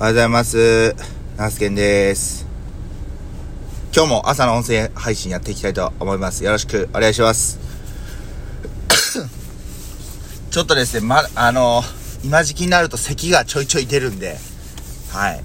[0.00, 0.96] おはようございます。
[1.36, 2.46] ナスケンです。
[3.94, 6.42] 今日も朝の音声配信やっていきたいと思います。
[6.42, 7.58] よろしくお願いします。
[10.50, 11.84] ちょっとですね、ま、あの、
[12.24, 14.38] 今時期になると咳がちょいちょい出るんで、
[15.10, 15.44] はい。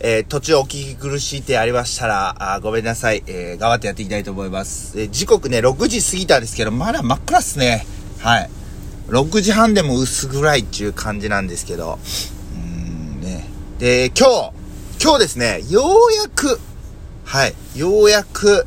[0.00, 3.24] えー途中お聞き苦しいてありましたら、あごめんなさい。
[3.26, 5.00] えー頑張ってやっていきたいと思います。
[5.00, 7.86] えー時刻ね、6時過ぎたんですけど、まだ真っ暗っすね。
[8.18, 8.50] はい。
[9.08, 11.98] 6時半でも薄暗いっていう感じなんですけど、
[12.54, 13.48] うーんね。
[13.78, 14.52] で、今日、
[15.02, 16.60] 今日ですね、ようやく、
[17.24, 18.66] はい、ようやく、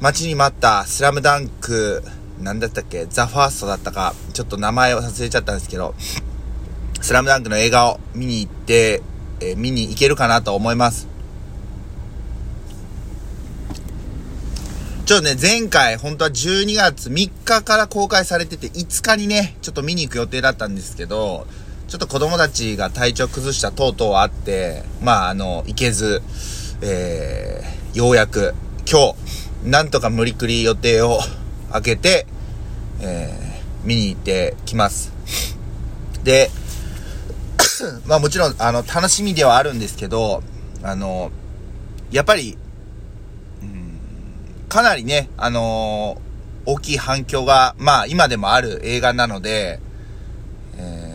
[0.00, 2.02] 待ちに待ったスラムダンク、
[2.40, 5.94] なんだったっけ、ザ・ファーストだったか、ちょっと名前を忘れちゃったんですけど、
[7.02, 9.02] スラムダンクの映画を見に行って、
[9.40, 11.09] えー見に行けるかなと思います。
[15.10, 21.48] ちょっとね、前回、本当は12月3日から公開されてて、5日にね、ちょっと見に行く予定だったんですけど、
[21.88, 26.22] ちょっと子供たちが体調崩した等々あって、まあ、あの、行けず、
[26.80, 28.54] えー、ようやく、
[28.88, 29.14] 今
[29.64, 31.18] 日、なんとか無理くり予定を
[31.72, 32.28] 開けて、
[33.00, 35.10] えー、見に行ってきます。
[36.22, 36.52] で、
[38.06, 40.44] まあもちろん、あの、楽しみではあるんですけど、
[40.84, 41.32] あの、
[42.12, 42.56] やっぱり、
[44.70, 46.16] かなりね、あの
[46.64, 49.80] 大きい反響が、まあ今でもある映画なので、
[50.78, 51.10] えー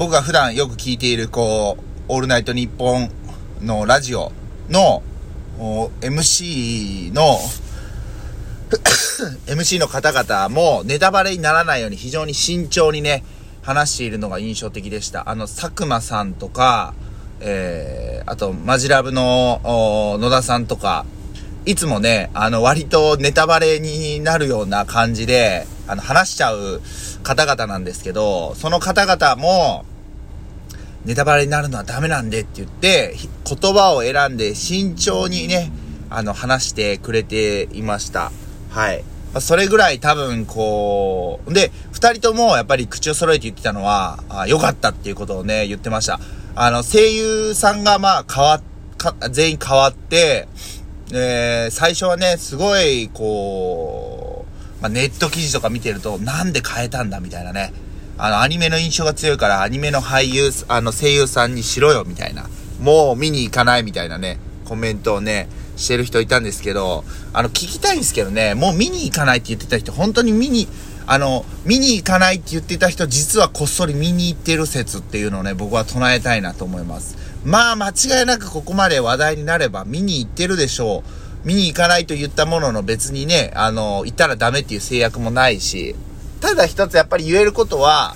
[0.00, 3.10] 僕が普段よく聞いている、こう、オールナイトニッポン
[3.60, 4.32] のラジオ
[4.70, 5.02] の、
[5.58, 7.36] MC の、
[9.44, 13.24] MC の方々もネタバレにならないように非常に慎重にね、
[13.60, 15.28] 話しているのが印象的でした。
[15.28, 16.94] あの、佐久間さんとか、
[17.40, 19.60] えー、あと、マジラブの
[20.18, 21.04] 野田さんとか、
[21.66, 26.80] いつもね、あの、割とネタバレになるような感じで、あの、話しちゃう
[27.22, 29.84] 方々なんですけど、その方々も、
[31.04, 35.70] ネタバレになるのはダメなんでって言って、言葉を選んで慎重にね、
[36.08, 38.32] あの、話してくれていました。
[38.70, 39.04] はい。
[39.38, 46.18] それぐらい多分こう、で、二人ともやっぱり口を揃えて言ってたのは、あ良かったっていうことをね、言ってました。
[46.54, 48.62] あの、声優さんがまあ変わっ、
[48.96, 50.48] か全員変わって、
[51.12, 54.46] えー最初はね、すごい、こ
[54.78, 57.72] う、まあ、ネット記事とか見てると、なんで変えたんだみたいなね。
[58.16, 62.48] あの、アニメの印象が強いから、アニメの俳優、あの、声優さんにしろよ、みたいな。
[62.80, 70.68] もう見に行かないみたいなね、コメントをね、してる人いたんですけど、あの、聞きたいんですけどね、もう見に行かないって言ってた人、本当に見に、
[71.06, 77.16] あの、見に行かないって言ってた人、実はこっそり見に行ってる説っていうのをね、僕は唱えたいなと思います。
[77.44, 81.02] まあ、間違いなくここまで話題になれば見に行ってるでしょ
[81.44, 81.46] う。
[81.46, 85.94] 見に行かないと言ったものの別にね、あの、行ったらダメっていう制約もないし、
[86.40, 88.14] ただ一つやっぱり言えることは、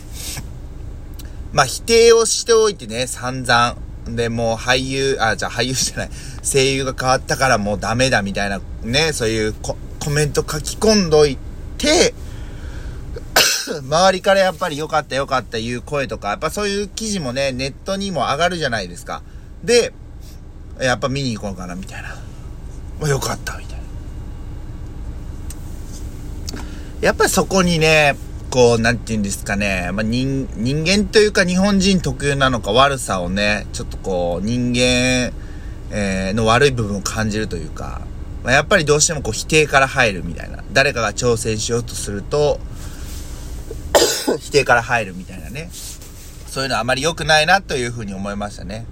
[1.53, 3.77] まあ、否定をしておいてね、散々。
[4.09, 6.11] で、もう俳優、あ、じゃあ俳優じゃない、
[6.43, 11.39] 声優が変わったからもうダメだみたいな、ね、そういうココメント書き込んどい
[11.79, 12.13] て、
[13.83, 19.23] 周りからやっぱり良かった良かったいう声とか、やっぱそういう記事もね、ネットにも上がるじゃないですか。
[19.63, 19.93] で、
[20.81, 22.17] やっぱ見に行こうかな、みたいな。
[23.01, 23.85] まあ、良かった、みたいな。
[27.01, 28.17] やっぱりそこにね、
[28.51, 35.33] こう、なんて言うんですかね、まあ、人、人間というか日本人特有なのか悪さをね、ちょっとこう、人間、
[35.91, 38.01] えーの悪い部分を感じるというか、
[38.43, 40.65] まあ、やっぱりどうしてもこう否定から入るみたいな。
[40.73, 42.59] 誰かが挑戦しようとすると、
[44.41, 45.71] 否定から入るみたいなね。
[46.49, 48.87] そういうのはあまり良くないなというふうに思いましたね。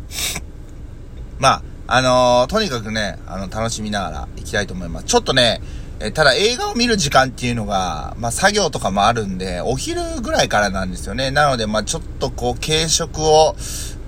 [1.39, 5.07] まあ、あのーとにかくね、あの、楽しみながら行きたいと思います。
[5.07, 5.61] ちょっとね、
[6.01, 11.31] えただ映画を見る時間っていうのが、まあ、作業とかもあるんで、お昼ぐらいからなんですよね。
[11.31, 13.55] なので、まあ、ちょっとこう、軽食を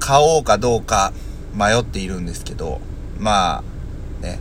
[0.01, 1.13] 買おうかどうか
[1.55, 2.81] 迷っているんですけど、
[3.19, 3.63] ま
[4.21, 4.41] あ、ね、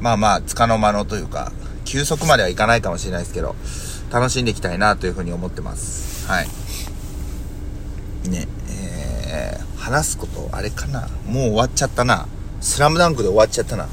[0.00, 1.52] まあまあ、つかの間のというか、
[1.84, 3.54] 休息まではいかないかもしれないですけど、
[4.10, 6.26] 楽しんでいきたいなというふうに思ってます。
[6.26, 6.48] はい。
[8.28, 11.08] ね、えー、話すこと、あれかな？
[11.26, 12.26] もう終わっちゃったな。
[12.60, 13.88] スラムダンクで終わっちゃったな。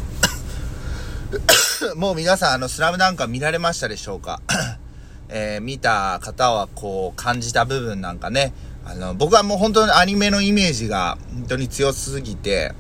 [1.96, 4.42] もう皆さん、あの、スラムダンクは見られましたでしょうか？
[5.30, 8.54] えー、見た方はこう、感じた部分なんかね、
[8.86, 12.74] あの、僕はもう本当にアニメのイメージが本当に強すぎて、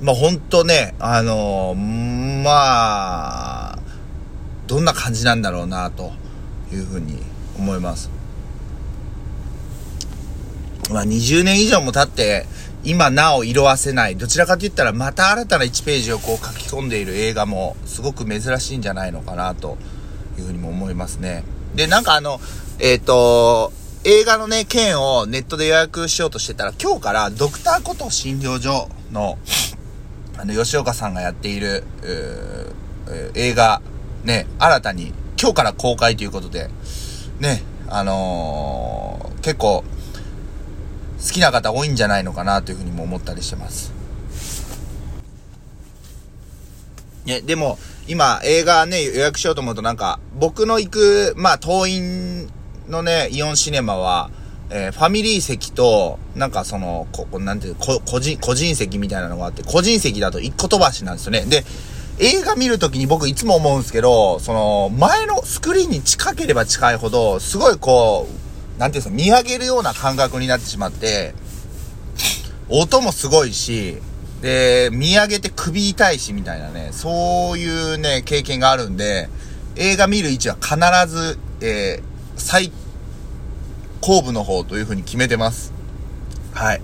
[0.00, 3.78] まあ本当ね、あのーまあ、
[4.66, 6.12] どんな感じなんだろうな、と
[6.74, 7.22] いうふうに
[7.58, 8.10] 思います。
[10.90, 12.46] まあ20年以上も経って、
[12.84, 14.16] 今なお色褪せない。
[14.16, 19.78] どちらかと言ったらまた新たな1ページをこう書き込んでいる映画もすごく珍しいんじゃないのかなと
[20.36, 21.44] いうふうにも思いますね。
[21.74, 22.40] で、なんかあの、
[22.80, 23.72] えっ、と、
[24.04, 29.38] 映画のね、券をネットで予約しようとしてたら、今日からドクターコト診療所の、
[30.36, 31.84] あの、吉岡さんがやっている、
[33.34, 33.80] 映画、
[34.24, 36.70] ね、新たに、今日から公開ということで、
[37.40, 39.82] ね、あのー、結構、
[41.18, 43.92] 好きな方多いんじゃないのかなというふうにも思ったりしてます。
[47.24, 52.48] ね、でも、今、映画ね、予約しようと思うとなんか、僕の行く、まあ、当院
[52.88, 54.30] のね、イオンシネマは、
[54.70, 61.46] えー、ファミリー席と、なんかその、こ、なんていう、個人、個人席みたいなのがあって、個人席だと一個飛ばしなんですよね。
[61.46, 61.64] で、
[62.18, 68.28] 映画見るときに僕いつも思うんですけど、その、前のスクリーンに近ければ近いほど、すごいこ
[68.76, 71.34] う、なんていうんですか、見上げるような感覚になってしまって、
[72.68, 73.98] 音もすごいし、
[74.40, 79.28] で、見上げて首痛いしみたいなね、そういうね、経験があるんで、
[79.76, 80.76] 映画見る位置は必
[81.10, 82.02] ず、えー、
[82.36, 82.70] 最
[84.00, 85.72] 後部の方という風に決めてます。
[86.52, 86.80] はい。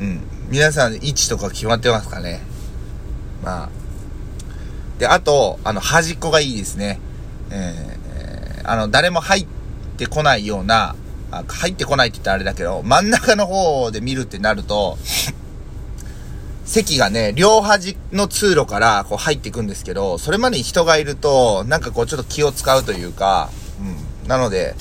[0.00, 0.20] うん。
[0.48, 2.40] 皆さん位置とか決まってますかね？
[3.42, 3.83] まあ。
[4.98, 7.00] で、あと、あの、端っこがいいですね。
[7.50, 9.46] えー、あの、誰も入っ
[9.96, 10.94] てこないような、
[11.48, 14.98] 入ってこないって言ったらあれだけど、真ん中の方で見るってなると、
[16.64, 23.50] 席がね、両端の通路からこう入っていくんですけど、それまでに人がいると、なんかこうちょっと気を使うというか、
[23.80, 24.28] うん。
[24.28, 24.74] なので、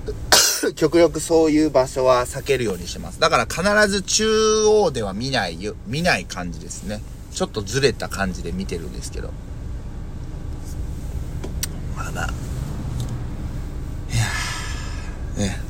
[0.76, 3.18] 極力そういう場所は避けるようにしてます。
[3.18, 7.00] だから必ず中央では見ないよ、見ない感じですね。
[7.38, 9.30] ちょっとずれた感じで見てるんですけど。
[11.96, 12.32] まああ。
[14.12, 14.24] いや
[15.46, 15.60] ね。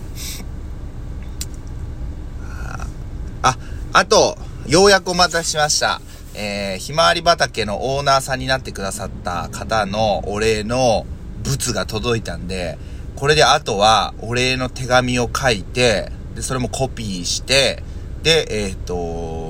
[3.42, 3.58] あ、
[3.92, 6.00] あと、ようやくお待たせしました。
[6.32, 11.04] えー、ひまわり畑のオーナーさんになってくださった方のお礼の
[11.42, 12.78] 物が届いたんで、
[13.14, 17.82] これであとはお礼の手紙を書いて、で、それもコピーして、
[18.22, 19.47] で、えっ、ー、と、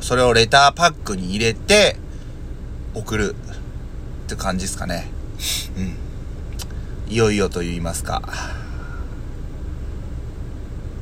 [0.00, 1.96] それをレターパックに入れて、
[2.94, 3.34] 送る
[4.26, 5.10] って感じですかね。
[5.76, 7.12] うん。
[7.12, 8.22] いよいよと言いますか。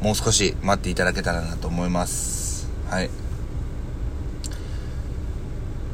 [0.00, 2.68] もう少し待っていただけたらなと思います。
[2.88, 3.10] はい。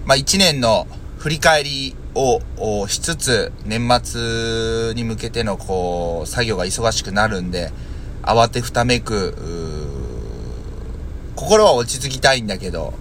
[0.05, 0.87] まあ、一年の
[1.19, 2.41] 振り返りを
[2.87, 7.73] しつつ、年末に向けてのこう、作業が忙しくなるんで、
[8.23, 9.35] 慌てふためく、
[11.37, 12.95] 心は落ち着きたいんだけど、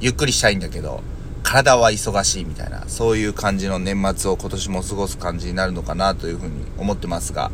[0.00, 1.02] ゆっくりしたいんだけど、
[1.42, 7.50] 体は忙しいみたいな、そういう感じの年末を今年も過ごす感じになるのかなというふうに思ってますが、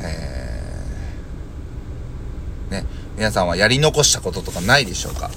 [0.00, 2.84] えー、ね、
[3.16, 5.30] 皆さんはやり残したこととかないでしょうか、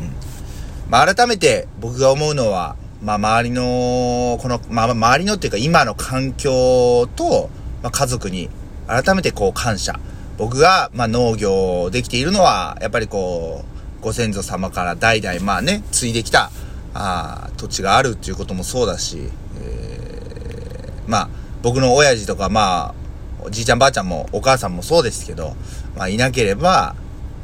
[0.00, 7.50] うんまあ、改めて僕が思うのは、まあ、周りの、この、まあ、周りのっていうか今の環境と、
[7.82, 8.48] まあ、家族に
[8.86, 10.00] 改めてこう感謝。
[10.38, 13.64] 僕が、まあ、農業できているのは、やっぱりこ
[14.00, 16.50] う、ご先祖様から代々、まあね、継いできた、
[16.94, 19.18] あ土地があるっていうこともそうだし、
[19.60, 21.28] えー、まあ、
[21.62, 22.94] 僕の親父とか、まあ、
[23.42, 25.56] おじいちゃんばあちゃんもお母さんもそうですけど、
[25.96, 26.94] まあ、いなければ、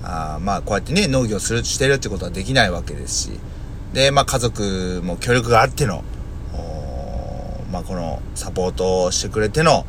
[0.05, 3.41] あまあ、こうやってね、農業する、してるってことはできないわけですし、
[3.93, 6.05] で、まあ、家族も協力があっての、
[7.73, 9.85] まあ、このサポートをしてくれての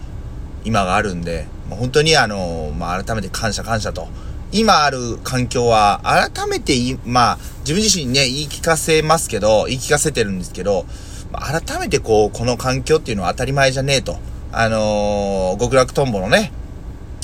[0.64, 4.08] 今があるんで、本当にあの、まあ、改めて感謝感謝と。
[4.52, 6.74] 今ある環境は、改めて
[7.06, 10.86] まあ、自分自身ね、言い聞かせますけど、言い聞かせてるんですけど、
[11.32, 14.18] ま、改めてこう、この環境っていうのは当たり前じゃねえと。
[14.52, 16.54] あのー、極楽とんぼのね、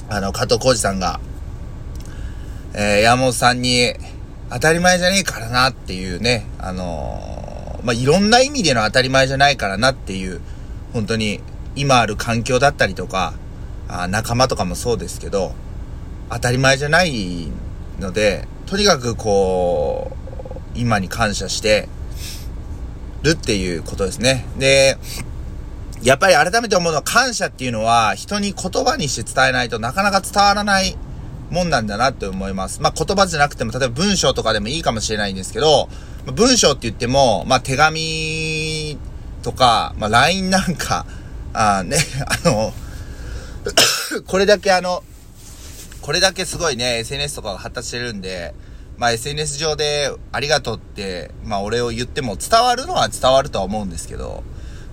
[0.10, 1.21] あの、加藤浩二さんが、
[2.74, 3.93] えー、山本さんに、
[4.50, 10.41] 当たり前じゃねえからなっていうね、あのー、まあ、いろんな意味での当たり前じゃないからなっていう、
[10.91, 11.39] 本当に、
[11.77, 13.33] 今ある環境だったりとか、
[13.91, 15.53] あ仲間とかもそうですけど、
[16.29, 17.50] 当たり前じゃない
[18.00, 20.12] ので、とにかくこ
[20.75, 21.89] う、今に感謝して
[23.21, 24.45] るっていうことですね。
[24.57, 24.98] で、
[26.01, 30.98] やっぱり改めて思うのは感謝っていうのは人に言葉にして伝えないとなかなか伝わらない
[31.51, 32.81] もんなんだなって思います。
[32.81, 35.89] まあ、言葉じゃなくても、例えば文章とかでもいいかもしれないんですけど、
[36.33, 38.98] 文章って言っても、まあ、手紙
[39.43, 41.05] とか、まあ、LINE なんか、
[41.53, 41.98] あね、
[42.45, 42.74] あの
[44.27, 45.03] これだけあの、
[46.01, 48.53] これだけすごいね、SNS とかが発達してるんで、
[48.98, 54.44] まあ SNS 上でありがとうって、まあ俺を言っても伝わるのは伝わるとは思うんですけど、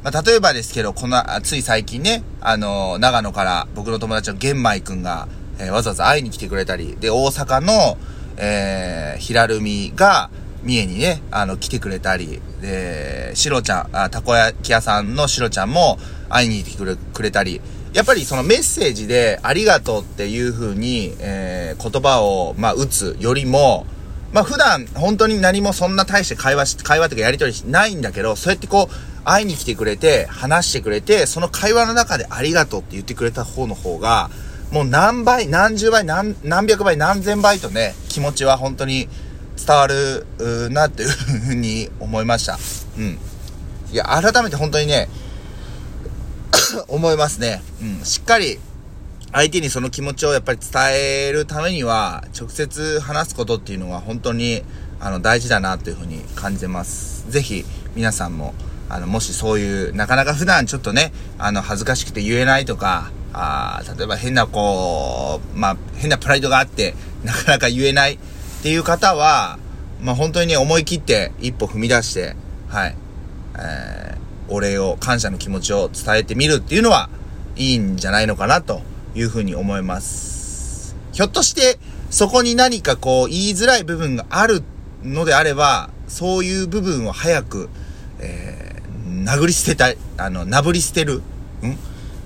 [0.02, 5.26] まあ、例えばですけど、この、つい最近ね、あの、長野から僕の友達の玄米くんが、
[5.58, 7.98] えー、わざわざ会いに来てくれたり、で、大阪の、
[8.36, 10.30] えー、平るみが、
[10.62, 15.98] 三重にね、あの、来てくれたり、で、シロちゃん、あ、たこ焼き屋さんのシロちゃんも
[16.28, 17.60] 会いに来てくれくれたり、
[17.94, 23.86] やっぱりそのメッセージでありがとうっていう風に、えー、言葉を、まあ、打つよりも、
[24.32, 34.30] まあ、普段本当に何もそんな大して会話し、会話とかやりとりしないんだけど、そうやってこう、会いに来てくれて、話してくれて、その会話の中でありがとうって言ってくれた方の方が、
[34.70, 39.08] もう何倍、何十倍、何、何百倍、何千倍とね、気持ちは本当に
[39.56, 40.26] 伝わる
[40.70, 42.58] なっていうふうに思いました。
[42.98, 43.18] うん。
[43.92, 45.08] いや、改めて本当にね、
[46.88, 47.62] 思いますね。
[47.82, 48.04] うん。
[48.04, 48.58] しっかり、
[49.32, 54.62] 相手にその気持ちをやっぱり伝えるためには、直接話すことっていうのは本当に、
[55.00, 57.30] あの、大事だなというふうに感じます。
[57.30, 58.54] ぜひ、皆さんも、
[58.88, 68.18] あの、もしそういう、なかなか普段ちょっとね、あの、恥ずかしくて言えないとか、あ例えば変なこう、まあ、変なプライドがあって、なかなか言えないっ
[68.62, 69.58] ていう方は、
[70.00, 72.34] まあ、本当に、思い切って一歩踏み出して、
[72.68, 72.96] はい、
[73.58, 74.07] えー、
[74.48, 77.10] お礼を、感謝の気持ちを伝えてみるっていうのは、
[77.56, 78.82] いいんじゃないのかな、と
[79.14, 80.96] いうふうに思います。
[81.12, 81.78] ひょっとして、
[82.10, 84.62] そこに何かこう、言いづらい部分がある
[85.02, 87.68] のであれば、そういう部分を早く、
[88.20, 91.22] えー、殴り捨てたい、あの、なぶり捨てる、ん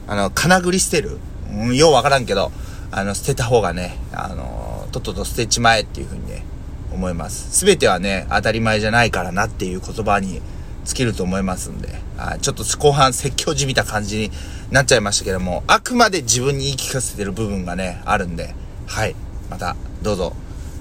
[0.07, 1.19] あの、金繰り捨てる、
[1.51, 2.53] うん、ようわからんけど、
[2.91, 6.45] あの、捨てた方がね、あの、とっとと捨てちまえっていうふうにね、
[6.93, 7.59] 思います。
[7.59, 10.43] すべてはね、当たり前じゃないからなっていう言葉に
[10.85, 14.31] 尽きると思いますんで、あちょっと後半説教じみた感じに
[14.71, 18.55] なっちゃいましたけども、あくまで自分に言い聞かせてる部分がね、あるんで、
[18.87, 19.15] はい、
[19.51, 20.35] また、どうぞ、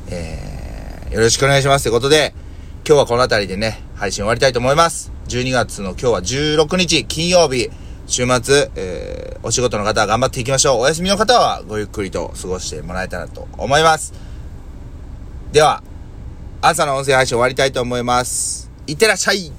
[0.10, 2.34] えー、よろしくお願いしますということで、
[2.88, 5.12] 今日はこの辺りでね、配信終わりたいと思います。
[5.28, 7.70] 12月の今日は16日、金曜日、
[8.08, 10.80] 週末、えー、お仕事の方は頑張っていきましょう。
[10.82, 14.14] お休みの方はごゆっくりと過ごしてもらえたらと思います。
[15.52, 15.84] では、
[16.62, 18.72] 朝の音声配信終わりたいと思います。
[18.88, 19.52] いってらっしゃい